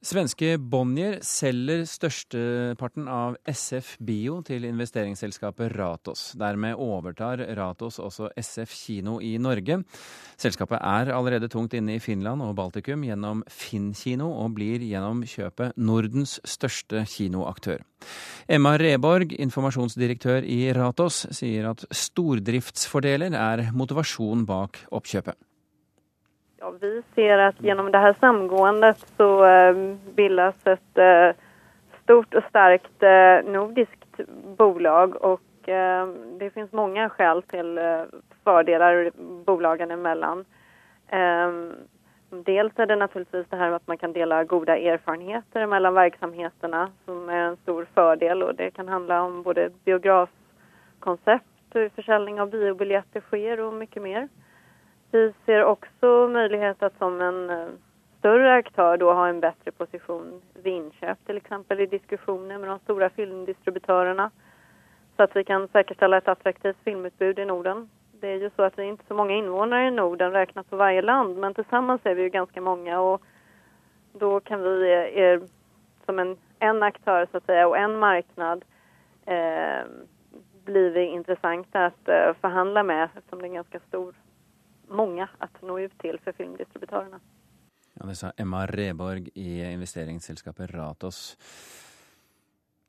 [0.00, 6.22] Svenske Bonnier selger størsteparten av SF Bio til investeringsselskapet Ratos.
[6.40, 9.82] Dermed overtar Ratos også SF Kino i Norge.
[10.40, 15.20] Selskapet er allerede tungt inne i Finland og Baltikum gjennom Finn kino, og blir gjennom
[15.28, 17.84] kjøpet Nordens største kinoaktør.
[18.48, 25.36] Emma Reborg, informasjonsdirektør i Ratos, sier at stordriftsfordeler er motivasjon bak oppkjøpet.
[26.60, 29.28] Ja, vi ser at gjennom det her samgåendet så
[30.16, 31.30] bildes et eh,
[32.02, 33.06] stort og sterkt
[33.48, 34.20] nordisk nordiskt
[34.58, 35.40] bolag Og
[36.38, 38.06] det finns många skäl fordeler
[38.44, 39.10] fördelar
[39.44, 40.44] bolagen emellan.
[42.30, 47.30] Dels er det naturligtvis det här att man kan dela gode erfarenheter mellom verksamheterna som
[47.30, 48.42] er en stor fordel.
[48.42, 54.28] och det kan handla om både biografkoncept, hur försäljning av biobiljetter sker og mye mer.
[55.10, 57.78] Vi ser också möjlighet att som en større
[58.18, 62.78] större aktör då ha en bättre position vid inköp till exempel i diskussioner med de
[62.78, 64.30] stora filmdistributörerna
[65.16, 67.90] så att vi kan säkerställa ett attraktivt filmutbud i Norden.
[68.20, 70.76] Det är ju så att vi är inte så många invånare i Norden räknat på
[70.76, 73.22] varje land men tillsammans är vi ju ganska många och
[74.12, 75.40] då kan vi er,
[76.06, 78.64] som en, en aktör så att säga och en marknad
[79.26, 79.84] eh,
[80.64, 84.14] blir vi intressanta att eh, förhandla med eftersom det är en ganska stor
[84.90, 87.20] mange å nå ut til for filmdistributørene.
[87.96, 91.36] Ja, det sa Emma Reborg i investeringsselskapet Ratos.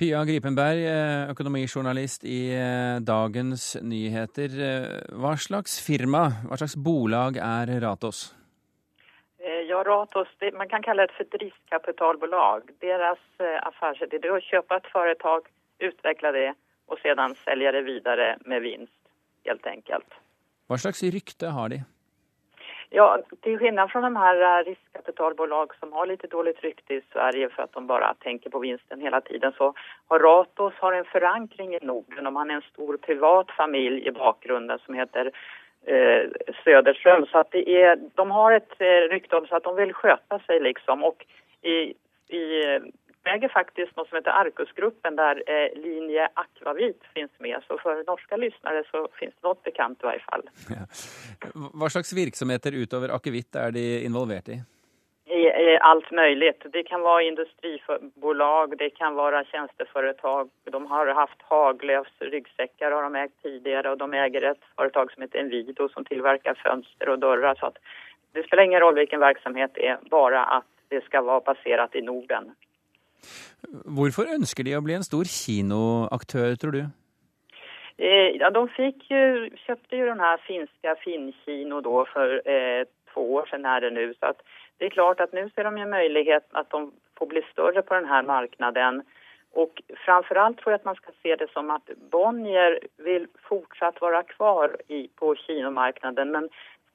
[0.00, 4.54] Pia Gripenberg, eh, økonomijournalist i eh, Dagens Nyheter.
[4.66, 8.30] Eh, hva slags firma, hva slags bolag er Ratos?
[9.40, 12.72] Ja, Ratos, det, man kan kalle det for et riskkapitalbolag.
[12.82, 15.52] Deres affærsidé er å kjøpe et foretak,
[15.84, 16.48] utvikle det
[16.90, 17.14] og så
[17.44, 19.00] selge det videre med vinst,
[19.46, 20.19] helt enkelt.
[20.70, 21.80] Hva slags rykte har de?
[22.94, 23.06] Ja,
[23.42, 27.74] Til skillnad fra de her eh, som har litt dårlig rykte i Sverige for at
[27.74, 29.72] de bare tenker på vinsten hele tiden så
[30.10, 34.14] har Ratos har en forankring i Norden og man er en stor privat familj i
[34.14, 35.30] bakgrunden som heter
[35.86, 36.30] eh,
[36.64, 37.26] Söderström.
[37.30, 40.62] Så det er, de har ett eh, rykte om seg at de vil skjøte seg,
[40.66, 41.22] liksom Og
[41.62, 41.94] i,
[42.30, 42.44] i
[43.24, 47.62] äger faktiskt något som heter Arkusgruppen där eh, linje Akvavit finns med.
[47.68, 50.44] Så for norske lyssnare så finns det noe bekant i hvert fall.
[50.70, 50.84] Ja.
[51.74, 54.60] Hva slags virksomheter utover Akvavit er de involvert i?
[55.30, 56.54] I, I alt mulig.
[56.72, 60.48] Det kan være industribolag, det kan være tjänsteföretag.
[60.64, 65.22] De har haft Haglöfs ryggsäckar har de ägt tidligere, og de äger et företag som
[65.22, 67.54] heter Envido som tilverker fönster og dører.
[67.54, 67.70] Så
[68.32, 72.02] det spiller ingen roll hvilken verksamhet det er, bare at det skal være baserat i
[72.02, 72.50] Norden.
[73.84, 76.82] Hvorfor ønsker de å bli en stor kinoaktør, tror du?
[78.00, 79.22] Eh, ja, de fikk jo
[79.66, 84.04] köpte ju den her finska Finnkino for eh, to år siden er det nu.
[84.16, 84.32] Så
[84.78, 86.86] det er klart at nå ser de jo mulighet at de
[87.18, 88.30] får bli større på denne markedet.
[88.32, 89.02] marknaden.
[90.04, 94.76] framfor alt jeg at man skal se det som at Bonnier vil fortsatt være kvar
[94.88, 96.48] i, på kinomarknaden men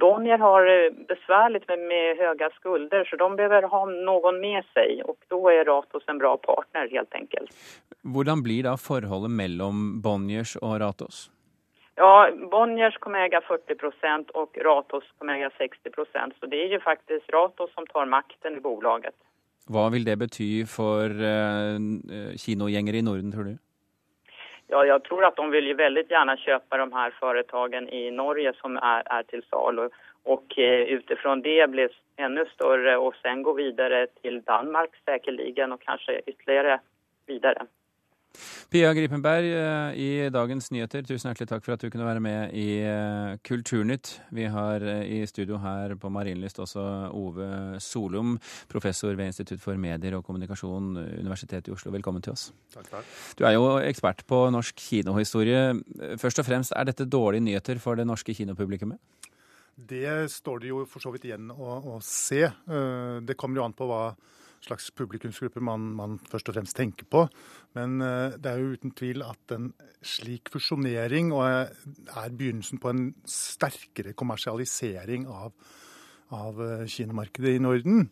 [0.00, 5.00] Bonnier har eh, besvärligt med, med, höga skulder så de behöver ha noen med seg.
[5.08, 7.54] og da er Ratos en bra partner, helt enkelt.
[8.02, 11.30] Hvordan blir da forholdet mellom Bonniers og Ratos?
[11.96, 17.32] Ja, Bonniers kommer äga 40% og Ratos kommer äga 60% Så det er jo faktisk
[17.32, 19.16] Ratos som tar makten i bolaget.
[19.66, 21.78] Hva vil det bety for uh,
[22.38, 23.56] kinogjengere i Norden, tror du?
[24.68, 28.52] Ja, jag tror att de vill ju väldigt gärna köpa de här företagen i Norge
[28.60, 29.88] som är, är till salu
[30.22, 35.80] och eh, utifrån det blir ännu större och sen gå vidare till Danmark säkerligen och
[35.80, 36.80] kanske ytterligare
[37.26, 37.66] vidare.
[38.72, 42.54] Pia Gripenberg eh, i Dagens Nyheter, tusen hjertelig takk for at du kunne være med
[42.58, 44.10] i eh, Kulturnytt.
[44.34, 46.82] Vi har eh, i studio her på Marienlyst også
[47.14, 48.34] Ove Solum,
[48.72, 51.94] professor ved Institutt for medier og kommunikasjon, Universitetet i Oslo.
[51.94, 52.48] Velkommen til oss.
[52.74, 53.16] Takk, takk.
[53.38, 55.68] Du er jo ekspert på norsk kinohistorie.
[56.18, 58.98] Først og fremst, er dette dårlige nyheter for det norske kinopublikummet?
[59.76, 62.46] Det står det jo for så vidt igjen å, å se.
[62.66, 64.08] Det kommer jo an på hva
[64.66, 67.24] slags publikumsgrupper man, man, først og fremst tenker på.
[67.78, 69.70] Men uh, det er jo uten tvil at en
[70.04, 71.72] slik fusjonering er
[72.36, 75.54] begynnelsen på en sterkere kommersialisering av,
[76.34, 78.08] av uh, kinomarkedet i Norden.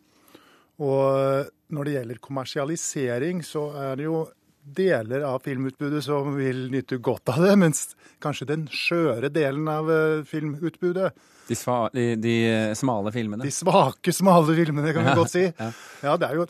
[0.83, 4.25] Og når det gjelder kommersialisering, så er det jo
[4.65, 7.87] deler av filmutbudet som vil nyte godt av det, mens
[8.23, 9.91] kanskje den skjøre delen av
[10.25, 11.11] filmutbudet
[11.45, 12.35] de, sva, de, de,
[12.77, 13.45] smale filmene?
[13.45, 15.45] De svake, smale filmene, kan vi ja, godt si.
[15.45, 15.69] Ja.
[16.07, 16.15] ja.
[16.17, 16.47] det er jo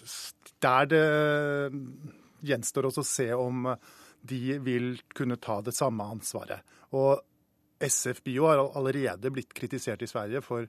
[0.64, 1.04] der det
[2.46, 3.68] gjenstår også å se om
[4.26, 6.64] de vil kunne ta det samme ansvaret.
[6.96, 7.20] Og
[7.84, 10.66] SF Bio har allerede blitt kritisert i Sverige for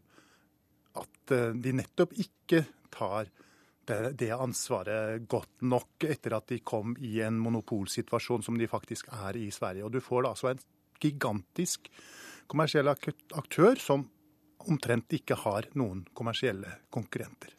[0.96, 3.45] at eh, de nettopp ikke tar det,
[3.86, 9.38] det ansvaret godt nok etter at de kom i en monopolsituasjon som de faktisk er
[9.38, 9.86] i Sverige.
[9.86, 10.62] Og du får da altså en
[11.02, 11.90] gigantisk
[12.50, 14.06] kommersiell aktør som
[14.66, 17.52] omtrent ikke har noen kommersielle konkurrenter.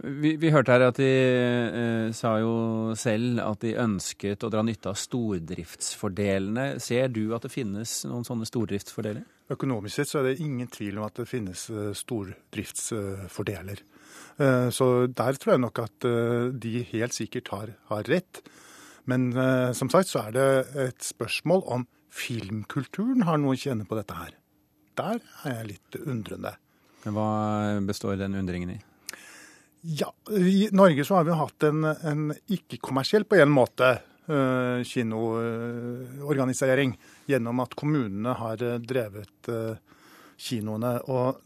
[0.00, 4.62] Vi, vi, hørte her at de eh, sa jo selv at de ønsket å dra
[4.64, 6.78] nytte av stordriftsfordelene.
[6.80, 9.26] Ser du at det finnes noen sånne stordriftsfordeler?
[9.52, 13.82] Økonomisk sett så er det ingen tvil om at det finnes eh, stordriftsfordeler.
[13.82, 13.99] Eh,
[14.72, 18.34] så der tror jeg nok at eh, de helt sikkert har, har rett.
[19.10, 20.48] Men eh, som sagt så er det
[20.88, 24.32] et spørsmål om filmkulturen har noe å kjenne på dette her.
[24.98, 26.52] Der er jeg litt undrende.
[27.04, 27.28] Men Hva
[27.88, 28.78] består den undringen i?
[29.80, 33.98] Ja, I Norge så har vi hatt en, en ikke-kommersiell på en måte
[34.86, 36.90] kinoorganisering
[37.26, 39.48] gjennom at kommunene har drevet
[40.38, 41.00] kinoene.
[41.10, 41.40] Og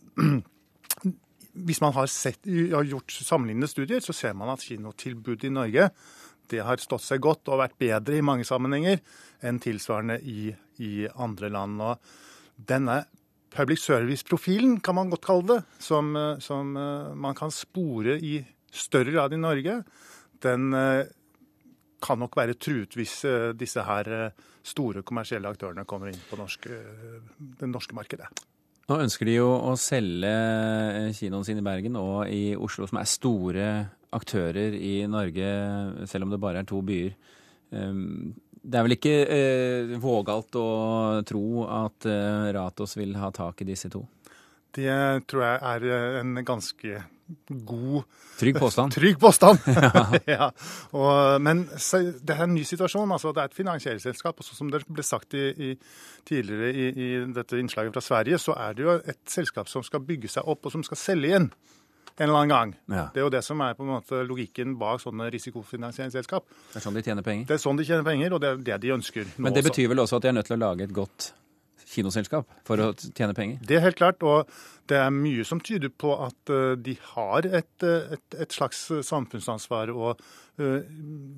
[1.54, 5.88] hvis man har, sett, har, gjort sammenlignende studier, så ser man at kinotilbudet i Norge
[6.52, 9.00] det har stått seg godt og vært bedre i mange sammenhenger
[9.44, 10.50] enn tilsvarende i,
[10.84, 11.80] i andre land.
[11.80, 13.04] Og denne
[13.54, 18.44] public service-profilen, kan man godt kalle det, som, eh, som, eh, man kan spore i
[18.70, 19.84] større grad i Norge,
[20.40, 21.06] den eh,
[22.02, 23.24] kan nok være truet hvis
[23.56, 26.68] disse her store kommersielle aktørene kommer inn på norsk,
[27.38, 28.28] det norske markedet.
[28.84, 30.32] Nå ønsker de jo å selge
[31.16, 33.68] kinoen sin i Bergen og i Oslo, som er store
[34.14, 35.52] aktører i Norge,
[36.10, 37.14] selv om det bare er to byer.
[37.74, 38.34] Ehm,
[38.64, 40.68] det er vel ikke eh, vågalt å
[41.28, 44.04] tro at eh, Ratos vil ha tak i disse to?
[44.74, 47.02] Det tror jeg er eh, en ganske
[47.48, 48.02] god
[48.38, 48.92] Trygg påstand.
[48.92, 49.58] Trygg påstand!
[50.26, 50.50] ja.
[50.92, 53.12] Og, men det er en ny situasjon.
[53.12, 54.40] altså Det er et finansieringsselskap.
[54.40, 55.70] og Som det ble sagt i, i,
[56.26, 60.04] tidligere i, i, dette innslaget fra Sverige, så er det jo et selskap som skal
[60.04, 61.48] bygge seg opp, og som skal selge inn
[62.14, 62.74] en eller annen gang.
[62.86, 63.06] Ja.
[63.14, 66.46] Det er jo det som er på en måte logikken bak sånne risikofinansieringsselskap.
[66.70, 67.48] Det er sånn de tjener penger?
[67.48, 69.32] Det er sånn de tjener penger, og det er det de ønsker.
[69.42, 71.32] Men det betyr vel også at de er nødt til å lage et godt
[71.94, 73.60] kinoselskap for å tjene penger?
[73.64, 74.50] Det er helt klart, og
[74.90, 78.86] det er mye som tyder på at uh, de har et, uh, et, et, slags
[79.06, 79.92] samfunnsansvar.
[79.94, 80.20] og
[80.60, 80.80] uh,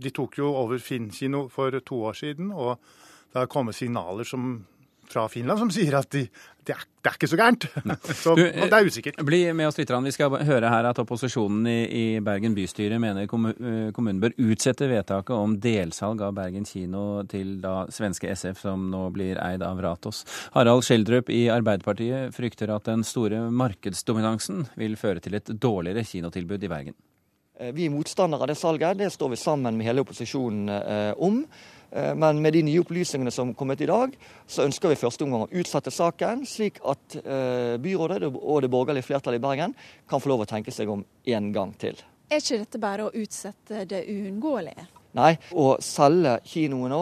[0.03, 2.81] De tok jo over Finn kino for to år siden, og
[3.33, 4.65] det har kommet signaler som
[5.13, 6.25] fra Finland som sier at de,
[6.67, 7.67] det, er, det, er, ikke så gærent.
[8.23, 9.21] så du, det er usikkert.
[9.27, 9.93] Bli med oss litt.
[10.07, 14.91] Vi skal høre her at opposisjonen i, i Bergen bystyre mener eh, kommunen bør utsette
[14.91, 19.83] vedtaket om delsalg av Bergen kino til da svenske SF, som nå blir eid av
[19.83, 20.25] Ratos.
[20.57, 26.67] Harald Skjeldrup i Arbeiderpartiet frykter at den store markedsdominansen vil føre til et dårligere kinotilbud
[26.67, 26.99] i Bergen.
[27.57, 28.99] Eh, vi er motstandere av det salget.
[28.99, 31.39] Det står vi sammen med hele opposisjonen eh, om.
[31.91, 34.17] Eh, men med de nye opplysningene som er kommet i dag,
[34.47, 37.17] så ønsker vi første omgang å utsette saken, slik at
[37.81, 39.73] byrådet og det borgerlige flertallet i Bergen
[40.09, 41.97] kan få lov å tenke seg om en gang til.
[42.29, 44.85] Er ikke dette bare å utsette det uunngåelige?
[45.17, 47.01] Nei, å selge kinoen nå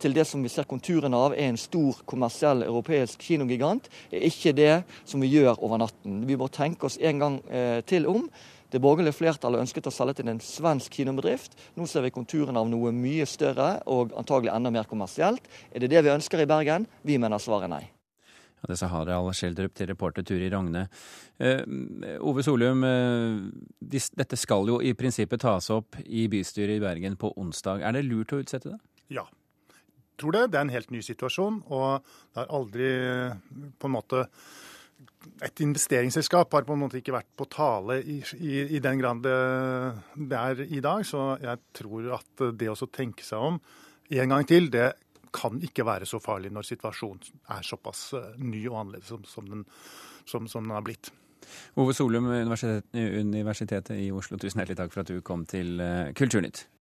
[0.00, 4.54] til det som vi ser konturene av er en stor kommersiell europeisk kinogigant, er ikke
[4.56, 6.22] det som vi gjør over natten.
[6.24, 7.36] Vi må tenke oss en gang
[7.90, 8.30] til om.
[8.70, 11.56] Det borgerlige flertallet ønsket å selge til en svensk kinobedrift.
[11.74, 15.48] Nå ser vi konturene av noe mye større og antagelig enda mer kommersielt.
[15.74, 16.86] Er det det vi ønsker i Bergen?
[17.02, 17.84] Vi mener svaret nei.
[18.60, 20.84] Ja, det sa Harald Schjelderup til reporter Turi Rogne.
[21.40, 21.62] Eh,
[22.20, 23.40] Ove Solum, eh,
[23.80, 27.80] dette skal jo i prinsippet tas opp i bystyret i Bergen på onsdag.
[27.80, 28.80] Er det lurt å utsette det?
[29.08, 29.24] Ja.
[29.24, 30.50] Jeg tror det.
[30.52, 31.62] Det er en helt ny situasjon.
[31.72, 32.90] Og det har aldri
[33.80, 34.26] på en måte
[35.44, 39.22] et investeringsselskap har på en måte ikke vært på tale i, i, i den grad
[39.24, 39.36] det,
[40.16, 41.04] det, er i dag.
[41.06, 43.60] Så jeg tror at det å tenke seg om
[44.10, 44.90] en gang til, det
[45.32, 49.46] kan ikke være så farlig når situasjonen er såpass eh, ny og annerledes som, som,
[49.46, 49.64] den,
[50.26, 51.12] som, som den har blitt.
[51.80, 56.64] Ove Solum, Universitetet, i Oslo, tusen hjertelig takk for at du kom til eh, Kulturnytt.